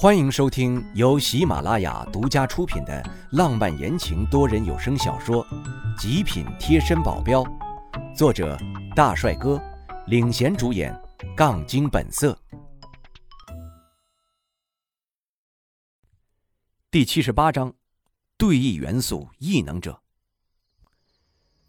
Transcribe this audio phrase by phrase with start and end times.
[0.00, 5.44] 欢迎收听由喜马拉雅独家出品的浪漫言情多人有声小说
[6.00, 7.42] 《极品贴身保镖》，
[8.16, 8.56] 作者
[8.94, 9.60] 大帅哥
[10.06, 10.96] 领衔主演，
[11.36, 12.38] 杠精本色。
[16.92, 17.74] 第七十八章，
[18.36, 20.00] 对弈元素异能者。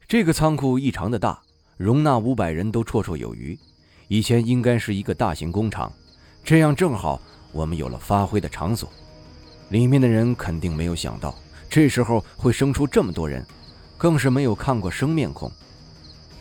[0.08, 1.42] 这个仓库异常的大，
[1.78, 3.58] 容纳五百人都绰绰有余。
[4.08, 5.92] 以前应该是一个大型工厂，
[6.44, 7.20] 这样正好。
[7.52, 8.90] 我们有了发挥的场所，
[9.70, 11.34] 里面的人肯定没有想到，
[11.70, 13.46] 这时候会生出这么多人，
[13.98, 15.52] 更是没有看过生面孔。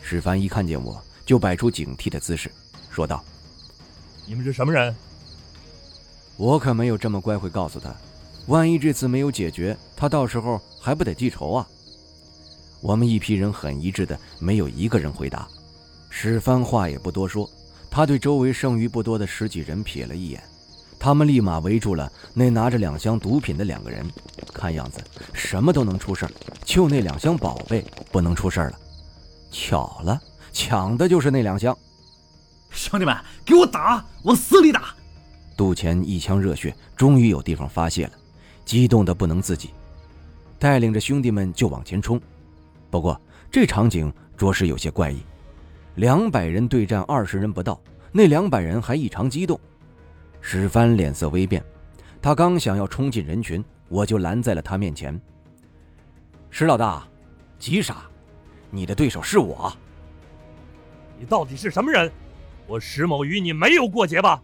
[0.01, 2.51] 史凡一看见我就摆出警惕的姿势，
[2.89, 3.23] 说道
[4.25, 4.95] ：“你们是什么人？”
[6.37, 7.93] 我可没有这么乖，会告诉他，
[8.47, 11.67] 万一这次没有解决，他到时候还不得记仇啊？
[12.81, 15.47] 我们一批人很一致的，没有一个人回答。
[16.09, 17.47] 史帆话也不多说，
[17.91, 20.41] 他对周围剩余不多的十几人瞥了一眼。
[20.99, 24.05] 他们立马围住了那拿着两箱毒品的两个人，
[24.53, 24.99] 看样子
[25.33, 26.31] 什么都能出事儿，
[26.65, 28.77] 就那两箱宝贝不能出事儿了。
[29.49, 31.75] 巧了，抢的就是那两箱。
[32.69, 34.93] 兄弟们，给我打，往死里打！
[35.55, 38.11] 杜钱一腔热血，终于有地方发泄了，
[38.65, 39.69] 激动的不能自己，
[40.59, 42.19] 带领着兄弟们就往前冲。
[42.91, 43.19] 不过
[43.49, 45.19] 这场景着实有些怪异，
[45.95, 47.79] 两百人对战二十人不到，
[48.11, 49.59] 那两百人还异常激动。
[50.41, 51.63] 史帆脸色微变，
[52.21, 55.19] 他刚想要冲进人群，我就拦在了他面前。
[56.49, 57.07] 石老大，
[57.57, 58.03] 急啥？
[58.71, 59.71] 你的对手是我。
[61.19, 62.11] 你到底是什么人？
[62.67, 64.41] 我石某与你没有过节吧？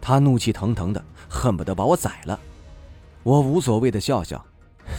[0.00, 2.38] 他怒气腾腾的，恨不得把我宰了。
[3.22, 4.44] 我无所谓的笑笑，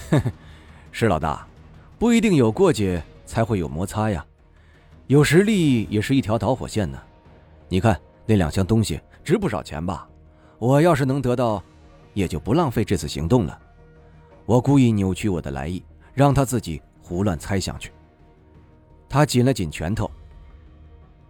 [0.10, 0.32] 呵呵，
[0.92, 1.48] 石老大，
[1.98, 4.26] 不一定有过节才会有摩擦呀，
[5.08, 7.00] 有实力也是一条导火线呢。
[7.68, 8.00] 你看
[8.30, 9.02] 那两箱东西。
[9.24, 10.08] 值不少钱吧？
[10.60, 11.64] 我要是能得到，
[12.14, 13.60] 也就不浪费这次行动了。
[14.46, 17.92] 我故意扭曲我的来意，让他自己胡乱猜想去。
[19.08, 20.10] 他紧了紧拳头。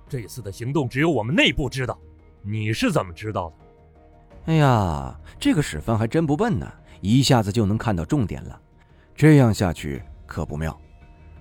[0.07, 1.97] 这次的行动只有我们内部知道，
[2.41, 3.55] 你是怎么知道的？
[4.45, 6.69] 哎呀，这个史帆还真不笨呢，
[7.01, 8.61] 一下子就能看到重点了。
[9.15, 10.79] 这样下去可不妙，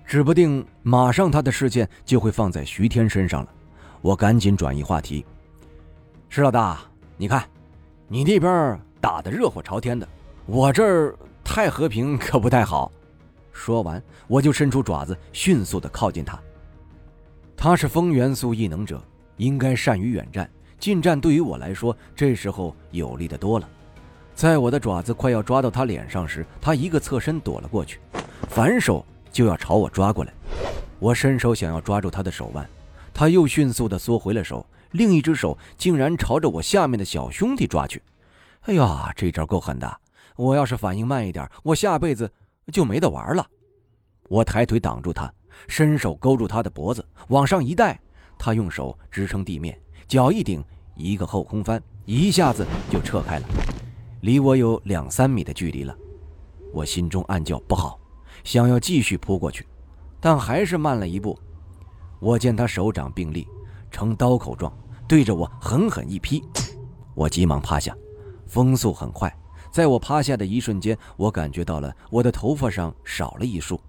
[0.05, 3.53] 指不定马上他的视线就会放在徐天身上了。
[4.01, 5.25] 我赶紧转移话题。
[6.31, 6.79] 石老大，
[7.17, 7.43] 你看，
[8.07, 10.07] 你那边打得热火朝天的，
[10.45, 12.91] 我这儿太和平可不太好。
[13.51, 16.39] 说完，我就伸出爪子，迅速的靠近他。
[17.57, 19.03] 他是风元素异能者，
[19.37, 20.47] 应该善于远战，
[20.77, 23.67] 近战对于我来说，这时候有利的多了。
[24.35, 27.99] 在我的爪子快要抓到他脸上时，他一个侧身躲了过去，
[28.49, 30.31] 反手就要朝我抓过来。
[30.99, 32.69] 我伸手想要抓住他的手腕，
[33.15, 34.63] 他又迅速的缩回了手。
[34.91, 38.01] 另一只手竟然朝着我下面的小兄弟抓去，
[38.61, 39.99] 哎呀，这招够狠的！
[40.35, 42.31] 我要是反应慢一点，我下辈子
[42.71, 43.45] 就没得玩了。
[44.29, 45.31] 我抬腿挡住他，
[45.67, 47.99] 伸手勾住他的脖子，往上一带，
[48.37, 49.77] 他用手支撑地面，
[50.07, 50.63] 脚一顶，
[50.95, 53.47] 一个后空翻，一下子就撤开了，
[54.21, 55.95] 离我有两三米的距离了。
[56.71, 57.99] 我心中暗叫不好，
[58.43, 59.67] 想要继续扑过去，
[60.19, 61.37] 但还是慢了一步。
[62.19, 63.47] 我见他手掌并立。
[63.91, 64.71] 呈刀口状，
[65.07, 66.43] 对着我狠狠一劈，
[67.15, 67.95] 我急忙趴下，
[68.47, 69.35] 风速很快，
[69.71, 73.79] 在我趴下的一瞬间，我感觉到了我的头发上少了一束，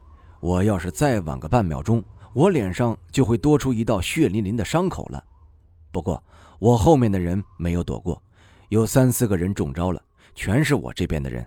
[0.40, 2.02] 我要是再晚个半秒钟，
[2.32, 5.22] 我脸上就会多出一道血淋淋的伤口了。
[5.92, 6.22] 不过
[6.58, 8.22] 我后面的人没有躲过，
[8.68, 10.02] 有三四个人中招了，
[10.34, 11.46] 全是我这边的人，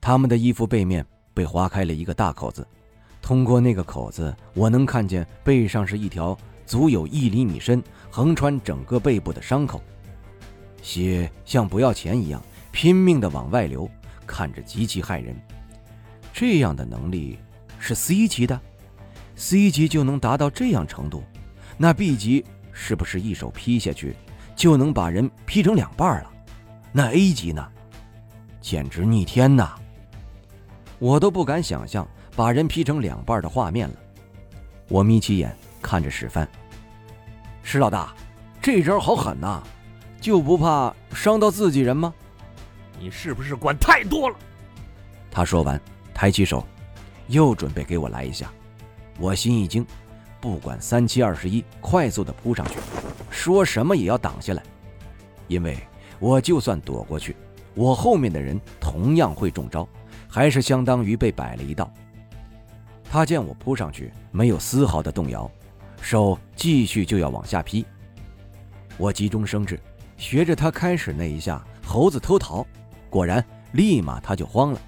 [0.00, 1.04] 他们的衣服背面
[1.34, 2.66] 被划开了一个大口子，
[3.20, 6.36] 通过那个口子，我能看见背上是一条。
[6.72, 9.82] 足有一厘米深，横穿整个背部的伤口，
[10.80, 13.86] 血像不要钱一样拼命的往外流，
[14.26, 15.36] 看着极其骇人。
[16.32, 17.38] 这样的能力
[17.78, 18.58] 是 C 级的
[19.36, 21.22] ，C 级就能达到这样程度，
[21.76, 24.16] 那 B 级是不是一手劈下去
[24.56, 26.30] 就能把人劈成两半了？
[26.90, 27.68] 那 A 级呢？
[28.62, 29.74] 简直逆天呐！
[30.98, 33.94] 我都不敢想象把人劈成两半的画面了。
[34.88, 36.48] 我眯起眼看着史帆。
[37.62, 38.14] 石老大，
[38.60, 39.62] 这招好狠呐，
[40.20, 42.12] 就不怕伤到自己人吗？
[42.98, 44.36] 你是不是管太多了？
[45.30, 45.80] 他说完，
[46.12, 46.66] 抬起手，
[47.28, 48.50] 又准备给我来一下。
[49.18, 49.86] 我心一惊，
[50.40, 52.74] 不管三七二十一，快速的扑上去，
[53.30, 54.62] 说什么也要挡下来，
[55.48, 55.78] 因为
[56.18, 57.36] 我就算躲过去，
[57.74, 59.88] 我后面的人同样会中招，
[60.28, 61.92] 还是相当于被摆了一道。
[63.10, 65.50] 他见我扑上去，没有丝毫的动摇。
[66.02, 67.86] 手继续就要往下劈，
[68.98, 69.78] 我急中生智，
[70.16, 72.66] 学着他开始那一下，猴子偷桃。
[73.08, 74.80] 果然，立马他就慌了，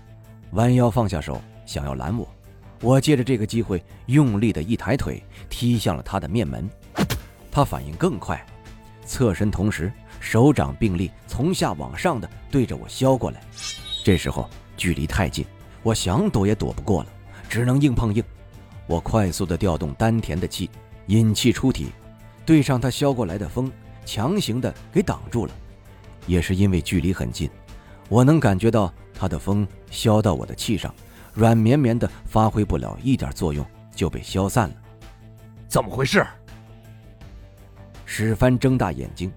[0.50, 2.28] 弯腰放下手，想要拦我。
[2.80, 6.68] 我借着这个机会，用力的一抬腿踢向了他的面门。
[7.50, 8.44] 他反应更快，
[9.06, 13.40] 侧身同时，手掌并力，从下往上的对着我削过来。
[14.04, 15.46] 这时候距离太近，
[15.84, 17.08] 我想躲也躲不过了，
[17.48, 18.22] 只能硬碰硬。
[18.86, 20.68] 我快速的调动丹田的气，
[21.06, 21.88] 引气出体，
[22.46, 23.70] 对上他削过来的风，
[24.04, 25.52] 强行的给挡住了。
[26.26, 27.50] 也是因为距离很近，
[28.08, 30.94] 我能感觉到他的风削到我的气上，
[31.34, 33.64] 软绵绵的，发挥不了一点作用，
[33.94, 34.76] 就被消散了。
[35.68, 36.24] 怎么回事？
[38.06, 39.30] 史帆睁大眼睛，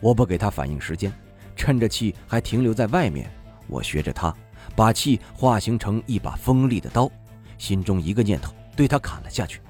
[0.00, 1.12] 我不给他反应时间，
[1.54, 3.30] 趁着气还停留在外面，
[3.68, 4.34] 我学着他，
[4.74, 7.10] 把气化形成一把锋利的刀，
[7.58, 9.60] 心中一个念头，对他砍了下去。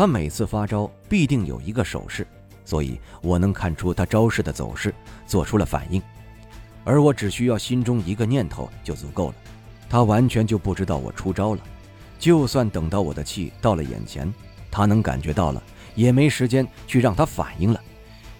[0.00, 2.26] 他每次发招必定有一个手势，
[2.64, 4.94] 所以我能看出他招式的走势，
[5.26, 6.00] 做出了反应，
[6.84, 9.34] 而我只需要心中一个念头就足够了。
[9.90, 11.60] 他完全就不知道我出招了，
[12.18, 14.32] 就算等到我的气到了眼前，
[14.70, 15.62] 他能感觉到了。
[15.94, 17.78] 也没时间去让他反应了，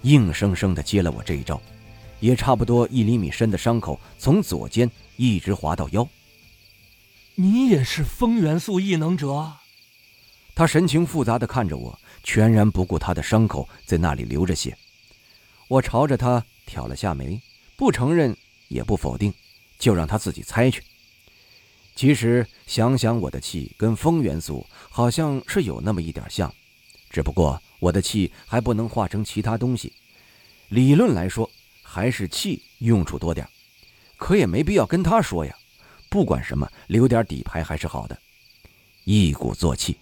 [0.00, 1.60] 硬生生的接了我这一招，
[2.20, 6.08] 也差不多一厘米深的伤口从左肩一直划到腰。
[7.34, 9.59] 你也是风元素异能者？
[10.60, 14.76] 他神情复杂的看着我，全然不顾他的伤口在那里流着血。
[15.68, 17.40] 我朝着他挑了下眉，
[17.78, 18.36] 不承认
[18.68, 19.32] 也不否定，
[19.78, 20.82] 就让他自己猜去。
[21.96, 26.54] 其实想想我的气跟风元素好像是有那么一点像。
[27.08, 29.94] 只不过我的气还不能化成其他东西，
[30.68, 33.48] 理论来说还是气用处多点
[34.18, 35.56] 可也没必要跟他说呀。
[36.10, 38.20] 不管什么，留点底牌还是好的。
[39.04, 39.96] 一鼓作气，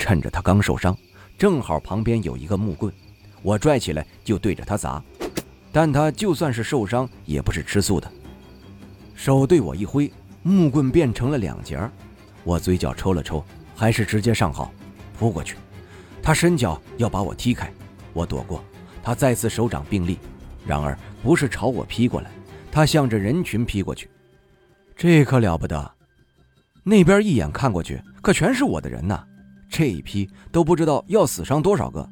[0.00, 0.96] 趁着他刚受伤，
[1.38, 2.90] 正好旁边有一个木棍，
[3.42, 5.00] 我拽起来就对着他砸。
[5.70, 8.10] 但他就算是受伤，也不是吃素的，
[9.14, 10.10] 手对我一挥，
[10.42, 11.92] 木棍变成了两截儿
[12.44, 13.44] 我嘴角抽了抽，
[13.76, 14.72] 还是直接上好，
[15.18, 15.54] 扑过去。
[16.22, 17.70] 他伸脚要把我踢开，
[18.14, 18.64] 我躲过。
[19.02, 20.18] 他再次手掌并立，
[20.66, 22.30] 然而不是朝我劈过来，
[22.72, 24.08] 他向着人群劈过去。
[24.96, 25.92] 这可了不得！
[26.82, 29.22] 那边一眼看过去，可全是我的人呐！
[29.70, 32.06] 这一批都不知道要死伤多少个。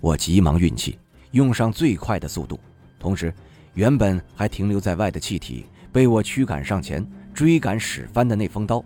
[0.00, 0.96] 我急忙运气，
[1.32, 2.58] 用上最快的速度，
[3.00, 3.34] 同时，
[3.74, 7.04] 原本还停留在外的气体被我驱赶上前，
[7.34, 8.82] 追赶史帆的那锋刀，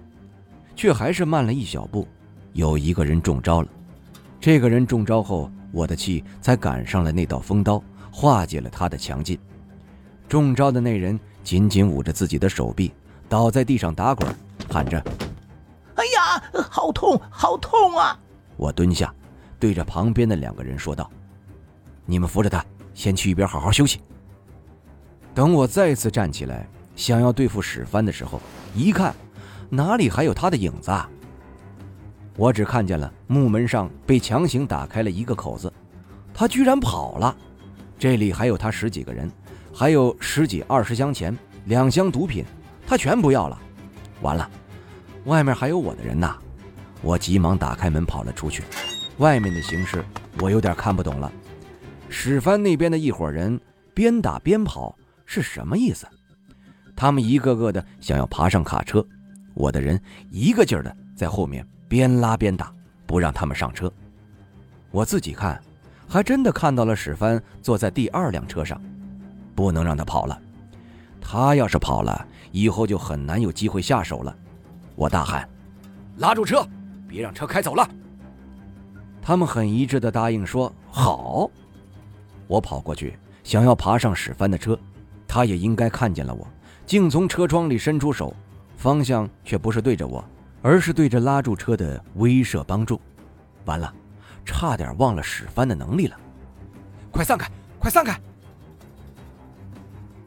[0.75, 2.09] 却还是慢了一小步。
[2.55, 3.69] 有一个人中招了。
[4.41, 9.39] 这个人中招后，我的气才赶上了那道风刀，化解了他的强劲。
[10.29, 12.91] 中招的那人紧紧捂着自己的手臂，
[13.29, 14.35] 倒在地上打滚，
[14.69, 15.03] 喊着
[15.97, 18.19] ：“哎呀，好痛，好痛啊！”
[18.57, 19.13] 我蹲下，
[19.59, 21.11] 对着旁边的两个人说道
[22.07, 24.01] ：“你们扶着他，先去一边好好休息。”
[25.35, 28.41] 等我再次站起来，想要对付史帆的时候，
[28.75, 29.15] 一看，
[29.71, 31.09] 哪里还有他的影子啊？
[32.37, 35.73] 我只看见了木门上被强行打开了一个口子，
[36.33, 37.35] 他居然跑了。
[37.99, 39.31] 这里还有他十几个人，
[39.73, 41.37] 还有十几二十箱钱，
[41.67, 42.45] 两箱毒品，
[42.87, 43.59] 他全不要了。
[44.23, 44.51] 完了，
[45.25, 46.37] 外面还有我的人呐！
[47.01, 48.63] 我急忙打开门跑了出去。
[49.19, 50.05] 外面的形势
[50.41, 51.31] 我有点看不懂了。
[52.09, 53.61] 史帆那边的一伙人
[53.95, 56.07] 边打边跑是什么意思？
[56.95, 59.05] 他们一个个的想要爬上卡车，
[59.55, 60.01] 我的人
[60.31, 61.67] 一个劲儿的在后面。
[61.89, 62.73] 边拉边打，
[63.07, 63.93] 不让他们上车。
[64.91, 65.61] 我自己看，
[66.09, 68.81] 还真的看到了史帆坐在第二辆车上，
[69.55, 70.41] 不能让他跑了。
[71.21, 74.35] 他要是跑了，以后就很难有机会下手了。
[74.95, 75.49] 我大喊
[76.19, 76.67] ：“拉住车，
[77.09, 77.89] 别让车开走了！”
[79.23, 81.51] 他们很一致的答应说：“好。”
[82.49, 84.79] 我跑过去，想要爬上史帆的车，
[85.27, 86.47] 他也应该看见了我，
[86.87, 88.35] 竟从车窗里伸出手，
[88.77, 90.25] 方向却不是对着我。
[90.65, 93.01] 而是对着拉住车的威慑帮助，
[93.65, 93.93] 完了，
[94.45, 96.17] 差点忘了史帆的能力了！
[97.11, 98.17] 快散开，快散开！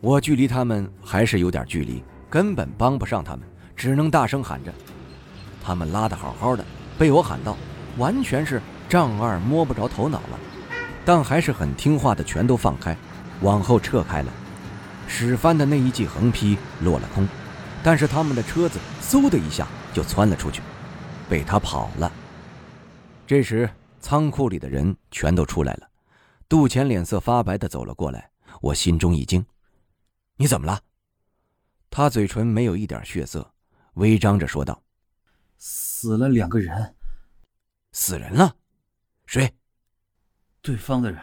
[0.02, 4.74] 我距离他们还是有点距离，根本帮不上他们，只能大声喊着。
[5.64, 6.64] 他们拉的好好的，
[6.98, 7.58] 被我喊到，
[7.98, 10.40] 完全是丈二摸不着头脑了，
[11.04, 12.96] 但还是很听话的，全都放开，
[13.42, 14.32] 往后撤开了。
[15.08, 17.28] 史帆的那一记横劈落了空，
[17.84, 19.68] 但是他们的车子嗖的一下。
[19.96, 20.62] 就窜了出去，
[21.30, 22.12] 被他跑了。
[23.26, 23.70] 这时，
[24.02, 25.88] 仓库里的人全都出来了。
[26.50, 28.30] 杜钱脸色发白的走了过来，
[28.60, 29.46] 我心中一惊
[30.36, 30.82] ：“你怎么了？”
[31.90, 33.54] 他嘴唇没有一点血色，
[33.96, 34.82] 微张着说道
[35.58, 36.96] ：“死了两个人，
[37.92, 38.56] 死人了，
[39.26, 39.54] 谁？
[40.62, 41.20] 对方的人。”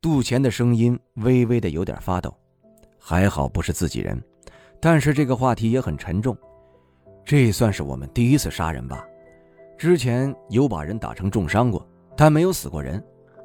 [0.00, 2.34] 杜钱的声音微微的有点发抖。
[2.98, 4.22] 还好不是自己人，
[4.78, 6.36] 但是这个话题也很沉重。
[7.24, 9.04] 这算是我们第一次杀人吧？
[9.78, 11.86] 之前有把人打成重伤过，
[12.16, 13.02] 但没有死过人。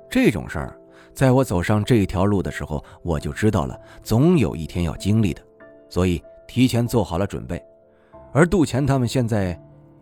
[0.10, 0.79] 这种事儿，
[1.13, 5.41] 在我走上这条路的时候，我就知道了，总有一天要经历的，
[5.89, 7.63] 所以提前做好了准备。
[8.35, 9.57] 而杜钱他们现在，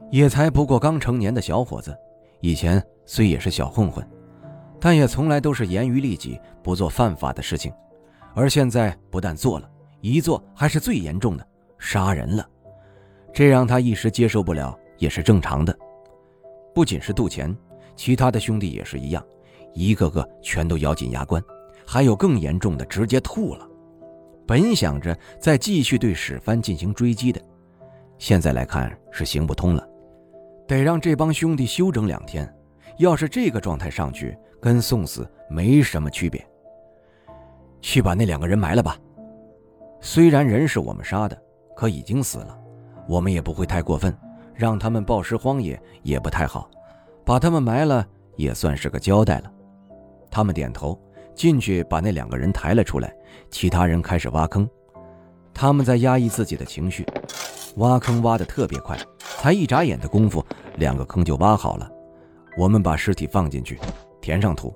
[0.09, 1.95] 也才不过刚成年的小伙子，
[2.41, 4.03] 以前虽也是小混混，
[4.79, 7.71] 但也从来都是严于律己，不做犯法的事情。
[8.33, 9.69] 而现在不但做了，
[10.01, 11.47] 一做还是最严重的，
[11.77, 12.43] 杀人了，
[13.31, 15.77] 这让他一时接受不了，也是正常的。
[16.73, 17.55] 不仅是杜钱，
[17.95, 19.23] 其他的兄弟也是一样，
[19.75, 21.39] 一个个全都咬紧牙关，
[21.85, 23.69] 还有更严重的，直接吐了。
[24.47, 27.39] 本想着再继续对史帆进行追击的，
[28.23, 29.85] 现在来看是行不通了，
[30.65, 32.49] 得让这帮兄弟休整两天。
[32.97, 36.41] 要是这个状态上去，跟送死没什么区别。
[37.81, 38.97] 去把那两个人埋了吧。
[39.99, 41.37] 虽然人是我们杀的，
[41.75, 42.57] 可已经死了，
[43.09, 44.17] 我们也不会太过分，
[44.55, 46.71] 让他们暴尸荒野也不太好，
[47.25, 49.51] 把他们埋了也算是个交代了。
[50.31, 50.97] 他们点头，
[51.35, 53.13] 进去把那两个人抬了出来，
[53.51, 54.65] 其他人开始挖坑。
[55.53, 57.05] 他们在压抑自己的情绪，
[57.75, 60.45] 挖坑挖得特别快，才一眨眼的功夫，
[60.77, 61.89] 两个坑就挖好了。
[62.57, 63.79] 我们把尸体放进去，
[64.21, 64.73] 填上土。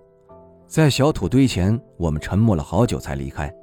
[0.65, 3.53] 在小土堆前，我们沉默了好久才离开。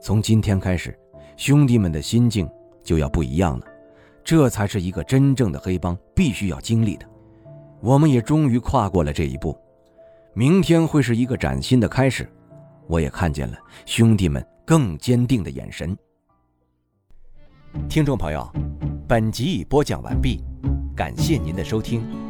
[0.00, 0.96] 从今天开始，
[1.36, 2.48] 兄弟们的心境
[2.84, 3.66] 就要不一样了。
[4.22, 7.06] 这才是一个真正的黑帮必须要经历的。
[7.80, 9.56] 我们也终于跨过了这一步。
[10.34, 12.28] 明天会是一个崭新的开始。
[12.88, 15.96] 我也看见了兄弟们更坚定的眼神。
[17.88, 18.48] 听众朋友，
[19.08, 20.42] 本集已播讲完毕，
[20.96, 22.25] 感谢您的收听。